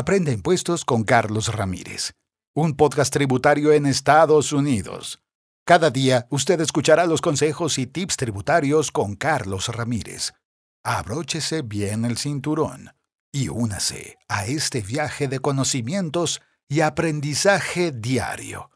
Aprende 0.00 0.30
impuestos 0.30 0.84
con 0.84 1.02
Carlos 1.02 1.52
Ramírez, 1.52 2.12
un 2.54 2.76
podcast 2.76 3.12
tributario 3.12 3.72
en 3.72 3.84
Estados 3.84 4.52
Unidos. 4.52 5.18
Cada 5.64 5.90
día 5.90 6.28
usted 6.30 6.60
escuchará 6.60 7.04
los 7.04 7.20
consejos 7.20 7.78
y 7.78 7.88
tips 7.88 8.16
tributarios 8.16 8.92
con 8.92 9.16
Carlos 9.16 9.66
Ramírez. 9.66 10.34
Abróchese 10.84 11.62
bien 11.62 12.04
el 12.04 12.16
cinturón 12.16 12.92
y 13.32 13.48
únase 13.48 14.18
a 14.28 14.46
este 14.46 14.82
viaje 14.82 15.26
de 15.26 15.40
conocimientos 15.40 16.42
y 16.68 16.82
aprendizaje 16.82 17.90
diario. 17.90 18.70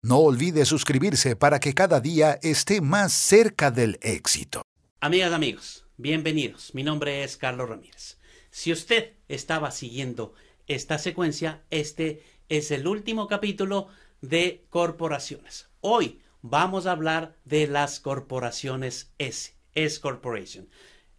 No 0.00 0.18
olvide 0.18 0.64
suscribirse 0.64 1.34
para 1.34 1.58
que 1.58 1.74
cada 1.74 1.98
día 1.98 2.38
esté 2.40 2.80
más 2.80 3.12
cerca 3.12 3.72
del 3.72 3.98
éxito. 4.00 4.62
Amigas, 5.00 5.32
amigos, 5.32 5.86
bienvenidos. 5.96 6.72
Mi 6.72 6.84
nombre 6.84 7.24
es 7.24 7.36
Carlos 7.36 7.68
Ramírez. 7.68 8.16
Si 8.52 8.70
usted 8.70 9.14
estaba 9.28 9.70
siguiendo 9.70 10.34
esta 10.66 10.98
secuencia, 10.98 11.62
este 11.70 12.22
es 12.48 12.70
el 12.70 12.86
último 12.86 13.28
capítulo 13.28 13.88
de 14.20 14.64
corporaciones. 14.70 15.68
Hoy 15.80 16.20
vamos 16.42 16.86
a 16.86 16.92
hablar 16.92 17.36
de 17.44 17.66
las 17.66 18.00
corporaciones 18.00 19.12
S, 19.18 19.54
S 19.74 20.00
Corporation, 20.00 20.68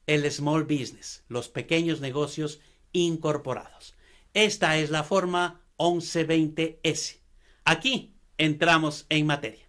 el 0.07 0.29
Small 0.31 0.63
Business, 0.63 1.23
los 1.27 1.49
pequeños 1.49 2.01
negocios 2.01 2.59
incorporados. 2.91 3.95
Esta 4.33 4.77
es 4.77 4.89
la 4.89 5.03
forma 5.03 5.61
1120S. 5.77 7.19
Aquí 7.65 8.15
entramos 8.37 9.05
en 9.09 9.25
materia. 9.25 9.67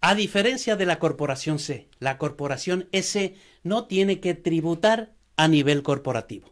A 0.00 0.14
diferencia 0.14 0.76
de 0.76 0.86
la 0.86 0.98
corporación 0.98 1.58
C, 1.58 1.90
la 1.98 2.16
corporación 2.16 2.88
S 2.92 3.34
no 3.62 3.86
tiene 3.86 4.20
que 4.20 4.34
tributar 4.34 5.14
a 5.36 5.46
nivel 5.46 5.82
corporativo. 5.82 6.49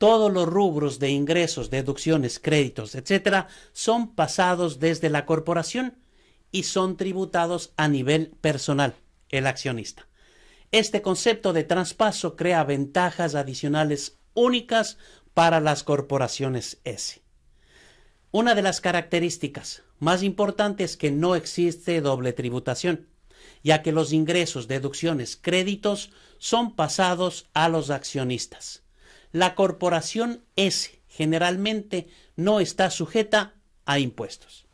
Todos 0.00 0.32
los 0.32 0.48
rubros 0.48 0.98
de 0.98 1.10
ingresos, 1.10 1.68
deducciones, 1.68 2.38
créditos, 2.38 2.94
etc., 2.94 3.48
son 3.74 4.14
pasados 4.14 4.78
desde 4.80 5.10
la 5.10 5.26
corporación 5.26 5.98
y 6.50 6.62
son 6.62 6.96
tributados 6.96 7.74
a 7.76 7.86
nivel 7.86 8.28
personal, 8.40 8.94
el 9.28 9.46
accionista. 9.46 10.08
Este 10.70 11.02
concepto 11.02 11.52
de 11.52 11.64
traspaso 11.64 12.34
crea 12.34 12.64
ventajas 12.64 13.34
adicionales 13.34 14.18
únicas 14.32 14.96
para 15.34 15.60
las 15.60 15.82
corporaciones 15.84 16.80
S. 16.84 17.20
Una 18.30 18.54
de 18.54 18.62
las 18.62 18.80
características 18.80 19.82
más 19.98 20.22
importantes 20.22 20.92
es 20.92 20.96
que 20.96 21.10
no 21.10 21.36
existe 21.36 22.00
doble 22.00 22.32
tributación, 22.32 23.06
ya 23.62 23.82
que 23.82 23.92
los 23.92 24.14
ingresos, 24.14 24.66
deducciones, 24.66 25.36
créditos 25.36 26.10
son 26.38 26.74
pasados 26.74 27.50
a 27.52 27.68
los 27.68 27.90
accionistas. 27.90 28.82
La 29.32 29.54
corporación 29.54 30.44
S 30.56 31.00
generalmente 31.08 32.08
no 32.36 32.60
está 32.60 32.90
sujeta 32.90 33.54
a 33.84 33.98
impuestos. 33.98 34.66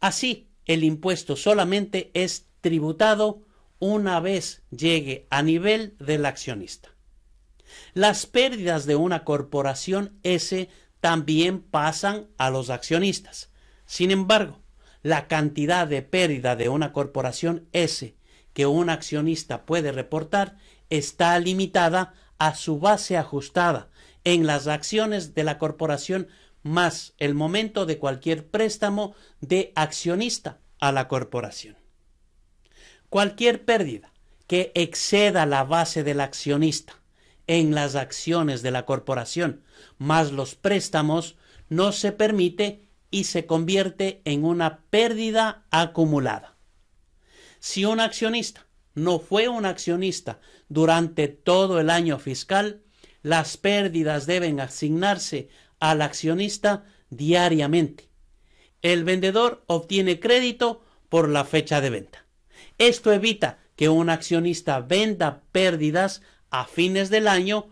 Así, 0.00 0.48
el 0.64 0.84
impuesto 0.84 1.36
solamente 1.36 2.10
es 2.14 2.46
tributado 2.60 3.42
una 3.78 4.20
vez 4.20 4.62
llegue 4.70 5.26
a 5.30 5.42
nivel 5.42 5.96
del 5.98 6.26
accionista. 6.26 6.90
Las 7.94 8.26
pérdidas 8.26 8.86
de 8.86 8.96
una 8.96 9.24
corporación 9.24 10.18
S 10.22 10.68
también 11.00 11.60
pasan 11.60 12.28
a 12.38 12.50
los 12.50 12.70
accionistas. 12.70 13.50
Sin 13.86 14.10
embargo, 14.10 14.60
la 15.02 15.28
cantidad 15.28 15.86
de 15.86 16.02
pérdida 16.02 16.56
de 16.56 16.68
una 16.68 16.92
corporación 16.92 17.68
S 17.72 18.16
que 18.52 18.66
un 18.66 18.90
accionista 18.90 19.64
puede 19.64 19.92
reportar 19.92 20.56
está 20.90 21.38
limitada 21.38 22.14
a 22.38 22.54
su 22.54 22.78
base 22.78 23.16
ajustada 23.16 23.88
en 24.24 24.46
las 24.46 24.66
acciones 24.66 25.34
de 25.34 25.44
la 25.44 25.58
corporación 25.58 26.28
más 26.62 27.14
el 27.18 27.34
momento 27.34 27.86
de 27.86 27.98
cualquier 27.98 28.46
préstamo 28.46 29.14
de 29.40 29.72
accionista 29.74 30.60
a 30.80 30.92
la 30.92 31.08
corporación. 31.08 31.76
Cualquier 33.08 33.64
pérdida 33.64 34.12
que 34.46 34.72
exceda 34.74 35.46
la 35.46 35.64
base 35.64 36.04
del 36.04 36.20
accionista 36.20 36.94
en 37.46 37.74
las 37.74 37.94
acciones 37.94 38.62
de 38.62 38.70
la 38.70 38.84
corporación 38.84 39.62
más 39.96 40.32
los 40.32 40.54
préstamos 40.54 41.36
no 41.68 41.92
se 41.92 42.12
permite 42.12 42.88
y 43.10 43.24
se 43.24 43.46
convierte 43.46 44.20
en 44.24 44.44
una 44.44 44.80
pérdida 44.90 45.64
acumulada. 45.70 46.56
Si 47.58 47.84
un 47.84 48.00
accionista 48.00 48.66
no 48.98 49.18
fue 49.18 49.48
un 49.48 49.64
accionista 49.66 50.40
durante 50.68 51.28
todo 51.28 51.80
el 51.80 51.90
año 51.90 52.18
fiscal, 52.18 52.82
las 53.22 53.56
pérdidas 53.56 54.26
deben 54.26 54.60
asignarse 54.60 55.48
al 55.80 56.02
accionista 56.02 56.84
diariamente. 57.10 58.08
El 58.82 59.04
vendedor 59.04 59.64
obtiene 59.66 60.20
crédito 60.20 60.82
por 61.08 61.28
la 61.28 61.44
fecha 61.44 61.80
de 61.80 61.90
venta. 61.90 62.26
Esto 62.78 63.12
evita 63.12 63.58
que 63.76 63.88
un 63.88 64.10
accionista 64.10 64.80
venda 64.80 65.42
pérdidas 65.52 66.22
a 66.50 66.64
fines 66.64 67.10
del 67.10 67.28
año 67.28 67.68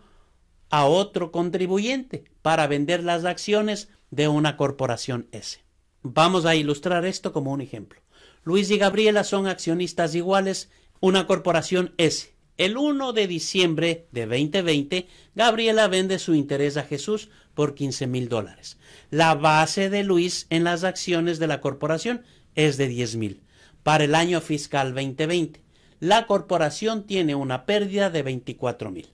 a 0.69 0.85
otro 0.85 1.31
contribuyente 1.31 2.25
para 2.41 2.67
vender 2.67 3.03
las 3.03 3.25
acciones 3.25 3.89
de 4.11 4.27
una 4.27 4.57
corporación 4.57 5.27
S. 5.31 5.59
Vamos 6.01 6.45
a 6.45 6.55
ilustrar 6.55 7.05
esto 7.05 7.33
como 7.33 7.51
un 7.51 7.61
ejemplo. 7.61 8.01
Luis 8.43 8.71
y 8.71 8.77
Gabriela 8.77 9.23
son 9.23 9.47
accionistas 9.47 10.15
iguales, 10.15 10.69
una 10.99 11.27
corporación 11.27 11.93
S. 11.97 12.33
El 12.57 12.75
1 12.75 13.13
de 13.13 13.27
diciembre 13.27 14.07
de 14.11 14.25
2020, 14.25 15.07
Gabriela 15.35 15.87
vende 15.87 16.17
su 16.17 16.33
interés 16.33 16.75
a 16.77 16.83
Jesús 16.83 17.29
por 17.53 17.75
15 17.75 18.07
mil 18.07 18.29
dólares. 18.29 18.77
La 19.11 19.35
base 19.35 19.89
de 19.89 20.03
Luis 20.03 20.47
en 20.49 20.63
las 20.63 20.83
acciones 20.83 21.37
de 21.37 21.47
la 21.47 21.61
corporación 21.61 22.23
es 22.55 22.77
de 22.77 22.87
10 22.87 23.15
mil. 23.17 23.41
Para 23.83 24.05
el 24.05 24.15
año 24.15 24.41
fiscal 24.41 24.95
2020, 24.95 25.61
la 25.99 26.25
corporación 26.25 27.05
tiene 27.05 27.35
una 27.35 27.65
pérdida 27.65 28.09
de 28.09 28.23
24 28.23 28.91
mil. 28.91 29.07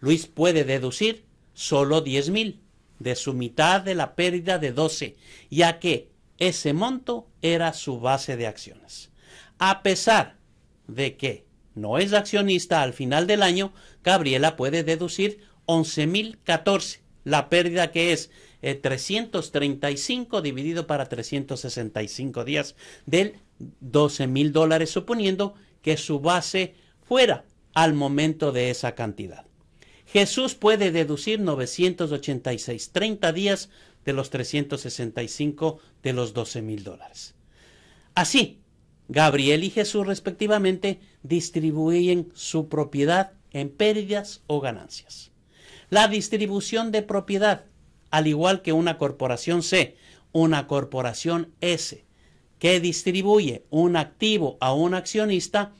Luis 0.00 0.26
puede 0.26 0.64
deducir 0.64 1.24
solo 1.52 2.00
10 2.00 2.30
mil 2.30 2.60
de 2.98 3.14
su 3.14 3.34
mitad 3.34 3.82
de 3.82 3.94
la 3.94 4.14
pérdida 4.14 4.58
de 4.58 4.72
12, 4.72 5.16
ya 5.50 5.78
que 5.78 6.10
ese 6.38 6.72
monto 6.72 7.28
era 7.42 7.72
su 7.72 8.00
base 8.00 8.36
de 8.36 8.46
acciones. 8.46 9.10
A 9.58 9.82
pesar 9.82 10.36
de 10.86 11.16
que 11.16 11.46
no 11.74 11.98
es 11.98 12.12
accionista 12.12 12.82
al 12.82 12.92
final 12.92 13.26
del 13.26 13.42
año, 13.42 13.72
Gabriela 14.02 14.56
puede 14.56 14.82
deducir 14.82 15.40
11.014, 15.66 17.00
la 17.24 17.48
pérdida 17.48 17.92
que 17.92 18.12
es 18.12 18.30
335 18.60 20.38
eh, 20.38 20.42
dividido 20.42 20.86
para 20.86 21.08
365 21.08 22.44
días 22.44 22.76
del 23.04 23.34
12 23.80 24.26
mil 24.26 24.52
dólares, 24.52 24.90
suponiendo 24.90 25.54
que 25.82 25.96
su 25.96 26.20
base 26.20 26.74
fuera 27.02 27.44
al 27.74 27.94
momento 27.94 28.52
de 28.52 28.70
esa 28.70 28.94
cantidad. 28.94 29.44
Jesús 30.06 30.54
puede 30.54 30.92
deducir 30.92 31.40
986, 31.40 32.90
30 32.92 33.32
días 33.32 33.68
de 34.04 34.12
los 34.12 34.30
365 34.30 35.78
de 36.02 36.12
los 36.12 36.32
12 36.32 36.62
mil 36.62 36.84
dólares. 36.84 37.34
Así, 38.14 38.60
Gabriel 39.08 39.64
y 39.64 39.70
Jesús 39.70 40.06
respectivamente 40.06 41.00
distribuyen 41.22 42.32
su 42.34 42.68
propiedad 42.68 43.32
en 43.52 43.70
pérdidas 43.70 44.42
o 44.46 44.60
ganancias. 44.60 45.30
La 45.90 46.08
distribución 46.08 46.90
de 46.90 47.02
propiedad, 47.02 47.64
al 48.10 48.26
igual 48.26 48.62
que 48.62 48.72
una 48.72 48.98
corporación 48.98 49.62
C, 49.62 49.96
una 50.32 50.66
corporación 50.66 51.52
S, 51.60 52.04
que 52.58 52.80
distribuye 52.80 53.64
un 53.70 53.96
activo 53.96 54.56
a 54.60 54.72
un 54.72 54.94
accionista, 54.94 55.72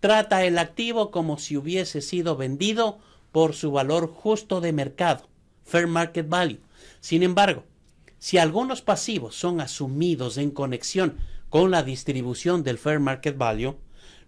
trata 0.00 0.44
el 0.44 0.58
activo 0.58 1.10
como 1.10 1.38
si 1.38 1.56
hubiese 1.56 2.02
sido 2.02 2.36
vendido 2.36 2.98
por 3.32 3.54
su 3.54 3.72
valor 3.72 4.08
justo 4.08 4.60
de 4.60 4.72
mercado, 4.72 5.28
fair 5.64 5.86
market 5.86 6.28
value. 6.28 6.60
Sin 7.00 7.22
embargo, 7.22 7.64
si 8.18 8.38
algunos 8.38 8.82
pasivos 8.82 9.34
son 9.34 9.60
asumidos 9.60 10.38
en 10.38 10.50
conexión 10.50 11.18
con 11.54 11.70
la 11.70 11.84
distribución 11.84 12.64
del 12.64 12.78
fair 12.78 12.98
market 12.98 13.38
value, 13.38 13.78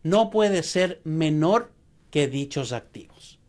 no 0.05 0.31
puede 0.31 0.62
ser 0.62 1.00
menor 1.02 1.73
que 2.12 2.28
dichos 2.28 2.70
activos. 2.70 3.40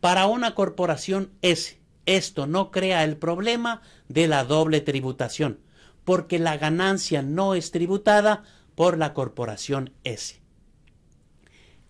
Para 0.00 0.26
una 0.26 0.54
corporación 0.54 1.30
S, 1.40 1.80
esto 2.04 2.46
no 2.46 2.70
crea 2.70 3.02
el 3.02 3.16
problema 3.16 3.80
de 4.08 4.28
la 4.28 4.44
doble 4.44 4.82
tributación, 4.82 5.60
porque 6.04 6.38
la 6.38 6.58
ganancia 6.58 7.22
no 7.22 7.54
es 7.54 7.70
tributada 7.70 8.42
por 8.74 8.98
la 8.98 9.14
corporación 9.14 9.94
S. 10.04 10.42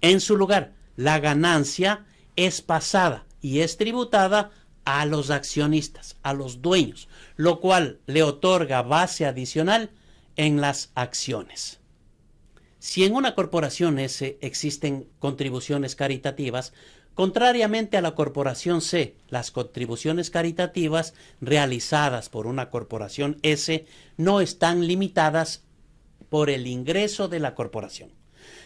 En 0.02 0.20
su 0.20 0.36
lugar, 0.36 0.74
la 0.94 1.18
ganancia 1.18 2.04
es 2.36 2.62
pasada 2.62 3.26
y 3.40 3.58
es 3.58 3.76
tributada 3.76 4.52
a 4.84 5.04
los 5.04 5.30
accionistas, 5.30 6.16
a 6.22 6.32
los 6.32 6.62
dueños, 6.62 7.08
lo 7.34 7.58
cual 7.58 7.98
le 8.06 8.22
otorga 8.22 8.82
base 8.82 9.26
adicional 9.26 9.90
en 10.36 10.60
las 10.60 10.90
acciones. 10.94 11.80
Si 12.78 13.04
en 13.04 13.14
una 13.14 13.34
corporación 13.34 13.98
S 13.98 14.38
existen 14.40 15.08
contribuciones 15.18 15.96
caritativas, 15.96 16.72
Contrariamente 17.14 17.96
a 17.96 18.02
la 18.02 18.16
Corporación 18.16 18.80
C, 18.80 19.16
las 19.28 19.52
contribuciones 19.52 20.30
caritativas 20.30 21.14
realizadas 21.40 22.28
por 22.28 22.48
una 22.48 22.70
Corporación 22.70 23.38
S 23.42 23.86
no 24.16 24.40
están 24.40 24.88
limitadas 24.88 25.62
por 26.28 26.50
el 26.50 26.66
ingreso 26.66 27.28
de 27.28 27.38
la 27.38 27.54
corporación. 27.54 28.10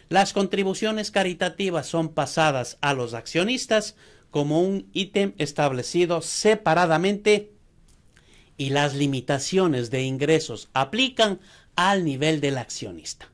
Las 0.09 0.33
contribuciones 0.33 1.11
caritativas 1.11 1.87
son 1.87 2.15
pasadas 2.15 2.79
a 2.81 2.95
los 2.95 3.13
accionistas 3.13 3.97
como 4.31 4.63
un 4.63 4.89
ítem 4.95 5.35
establecido 5.37 6.23
separadamente 6.23 7.53
y 8.59 8.71
las 8.71 8.95
limitaciones 8.95 9.91
de 9.91 10.03
ingresos 10.03 10.69
aplican 10.75 11.41
al 11.77 12.05
nivel 12.05 12.43
del 12.43 12.59
accionista. 12.59 13.31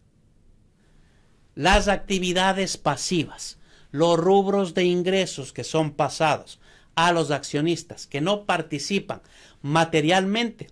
Las 1.56 1.88
actividades 1.88 2.76
pasivas, 2.76 3.58
los 3.90 4.18
rubros 4.18 4.74
de 4.74 4.84
ingresos 4.84 5.52
que 5.52 5.64
son 5.64 5.92
pasados 5.92 6.60
a 6.94 7.10
los 7.12 7.32
accionistas 7.32 8.06
que 8.06 8.20
no 8.20 8.44
participan 8.44 9.22
materialmente 9.62 10.68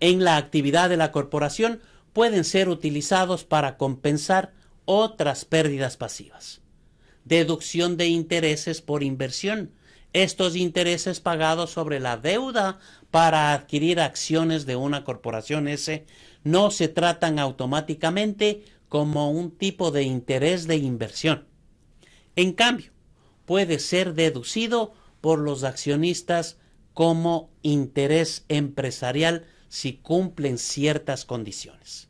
en 0.00 0.22
la 0.22 0.36
actividad 0.36 0.88
de 0.88 0.96
la 0.96 1.10
corporación 1.10 1.80
pueden 2.12 2.44
ser 2.44 2.68
utilizados 2.68 3.44
para 3.44 3.76
compensar 3.76 4.52
otras 4.84 5.44
pérdidas 5.44 5.96
pasivas. 5.96 6.60
Deducción 7.24 7.96
de 7.96 8.06
intereses 8.06 8.80
por 8.80 9.02
inversión. 9.02 9.72
Estos 10.12 10.56
intereses 10.56 11.20
pagados 11.20 11.70
sobre 11.70 12.00
la 12.00 12.16
deuda 12.16 12.78
para 13.10 13.52
adquirir 13.52 14.00
acciones 14.00 14.64
de 14.64 14.76
una 14.76 15.04
corporación 15.04 15.68
S 15.68 16.06
no 16.44 16.70
se 16.70 16.88
tratan 16.88 17.38
automáticamente 17.38 18.64
como 18.88 19.30
un 19.30 19.50
tipo 19.50 19.90
de 19.90 20.02
interés 20.04 20.66
de 20.66 20.76
inversión. 20.76 21.46
En 22.36 22.52
cambio, 22.52 22.92
puede 23.44 23.78
ser 23.78 24.14
deducido 24.14 24.94
por 25.20 25.38
los 25.38 25.62
accionistas 25.64 26.58
como 26.94 27.50
interés 27.62 28.44
empresarial 28.48 29.46
si 29.68 29.94
cumplen 29.94 30.56
ciertas 30.56 31.24
condiciones. 31.24 32.08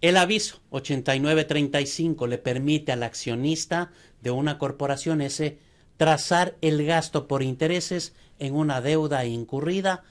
El 0.00 0.16
aviso 0.16 0.60
8935 0.70 2.26
le 2.26 2.38
permite 2.38 2.92
al 2.92 3.02
accionista 3.02 3.90
de 4.22 4.30
una 4.30 4.58
corporación 4.58 5.20
S 5.20 5.58
trazar 6.00 6.56
el 6.62 6.86
gasto 6.86 7.28
por 7.28 7.42
intereses 7.42 8.14
en 8.38 8.54
una 8.54 8.80
deuda 8.80 9.26
incurrida 9.26 10.02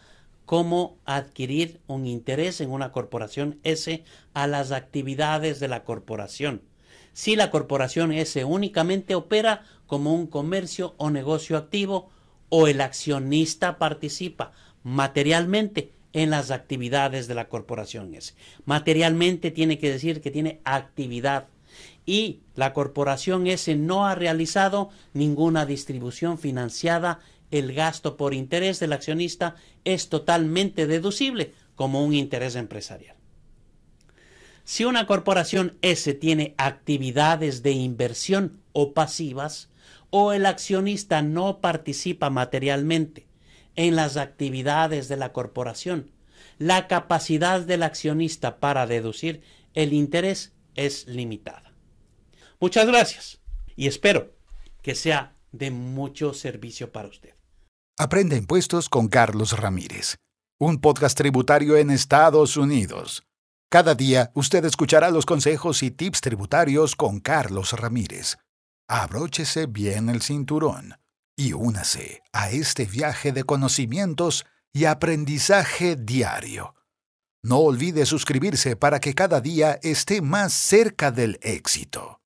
como 0.45 0.99
adquirir 1.03 1.79
un 1.87 2.05
interés 2.05 2.61
en 2.61 2.69
una 2.69 2.91
corporación 2.91 3.57
S 3.63 4.03
a 4.35 4.45
las 4.45 4.71
actividades 4.71 5.59
de 5.59 5.67
la 5.67 5.83
corporación. 5.83 6.61
Si 7.13 7.35
la 7.35 7.49
corporación 7.49 8.11
S 8.11 8.45
únicamente 8.45 9.15
opera 9.15 9.63
como 9.87 10.13
un 10.13 10.27
comercio 10.27 10.93
o 10.97 11.09
negocio 11.09 11.57
activo 11.57 12.11
o 12.49 12.67
el 12.67 12.81
accionista 12.81 13.79
participa 13.79 14.51
materialmente 14.83 15.91
en 16.13 16.29
las 16.29 16.51
actividades 16.51 17.27
de 17.27 17.33
la 17.33 17.49
corporación 17.49 18.13
S. 18.13 18.35
Materialmente 18.63 19.49
tiene 19.49 19.79
que 19.79 19.89
decir 19.89 20.21
que 20.21 20.29
tiene 20.29 20.61
actividad 20.65 21.47
y 22.09 22.41
la 22.55 22.73
corporación 22.73 23.45
S 23.45 23.75
no 23.75 24.07
ha 24.07 24.15
realizado 24.15 24.89
ninguna 25.13 25.67
distribución 25.67 26.39
financiada, 26.39 27.19
el 27.51 27.71
gasto 27.71 28.17
por 28.17 28.33
interés 28.33 28.79
del 28.79 28.93
accionista 28.93 29.57
es 29.85 30.09
totalmente 30.09 30.87
deducible 30.87 31.53
como 31.75 32.03
un 32.03 32.15
interés 32.15 32.55
empresarial. 32.55 33.15
Si 34.63 34.85
una 34.85 35.05
corporación 35.05 35.77
S 35.83 36.11
tiene 36.15 36.55
actividades 36.57 37.61
de 37.61 37.73
inversión 37.73 38.59
o 38.73 38.93
pasivas, 38.93 39.69
o 40.09 40.33
el 40.33 40.47
accionista 40.47 41.21
no 41.21 41.59
participa 41.61 42.31
materialmente 42.31 43.27
en 43.75 43.95
las 43.95 44.17
actividades 44.17 45.09
de 45.09 45.17
la 45.17 45.31
corporación. 45.31 46.09
La 46.57 46.87
capacidad 46.87 47.61
del 47.61 47.83
accionista 47.83 48.57
para 48.57 48.87
deducir 48.87 49.41
el 49.75 49.93
interés 49.93 50.53
es 50.73 51.07
limitada. 51.07 51.68
Muchas 52.61 52.87
gracias 52.87 53.39
y 53.77 53.87
espero 53.87 54.33
que 54.81 54.93
sea 54.93 55.37
de 55.53 55.71
mucho 55.71 56.33
servicio 56.33 56.91
para 56.91 57.07
usted. 57.07 57.33
Aprende 57.97 58.35
impuestos 58.35 58.89
con 58.89 59.07
Carlos 59.07 59.57
Ramírez, 59.57 60.17
un 60.59 60.81
podcast 60.81 61.17
tributario 61.17 61.77
en 61.77 61.89
Estados 61.89 62.57
Unidos. 62.57 63.23
Cada 63.71 63.95
día 63.95 64.31
usted 64.35 64.65
escuchará 64.65 65.09
los 65.09 65.25
consejos 65.25 65.83
y 65.83 65.91
tips 65.91 66.19
tributarios 66.19 66.97
con 66.97 67.21
Carlos 67.21 67.71
Ramírez. 67.71 68.37
Abróchese 68.89 69.65
bien 69.65 70.09
el 70.09 70.21
cinturón 70.21 70.95
y 71.37 71.53
únase 71.53 72.23
a 72.33 72.51
este 72.51 72.85
viaje 72.85 73.31
de 73.31 73.45
conocimientos 73.45 74.45
y 74.73 74.83
aprendizaje 74.83 75.95
diario. 75.95 76.75
No 77.41 77.59
olvide 77.59 78.05
suscribirse 78.05 78.75
para 78.75 78.99
que 78.99 79.13
cada 79.13 79.39
día 79.39 79.79
esté 79.81 80.21
más 80.21 80.51
cerca 80.51 81.11
del 81.11 81.39
éxito. 81.41 82.19